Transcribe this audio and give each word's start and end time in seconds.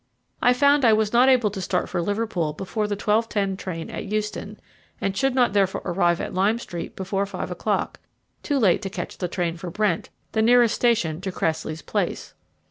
I 0.41 0.53
found 0.53 0.83
I 0.83 0.93
was 0.93 1.13
not 1.13 1.29
able 1.29 1.51
to 1.51 1.61
start 1.61 1.87
for 1.87 2.01
Liverpool 2.01 2.53
before 2.53 2.87
the 2.87 2.97
12.10 2.97 3.55
train 3.55 3.91
at 3.91 4.05
Euston, 4.05 4.59
and 4.99 5.15
should 5.15 5.35
not 5.35 5.53
therefore 5.53 5.83
arrive 5.85 6.19
at 6.19 6.33
Lime 6.33 6.57
Street 6.57 6.95
before 6.95 7.27
five 7.27 7.51
o'clock 7.51 7.99
too 8.41 8.57
late 8.57 8.81
to 8.81 8.89
catch 8.89 9.19
the 9.19 9.27
train 9.27 9.57
for 9.57 9.69
Brent, 9.69 10.09
the 10.31 10.41
nearest 10.41 10.73
station 10.73 11.21
to 11.21 11.31
Cressley's 11.31 11.83
place. 11.83 12.33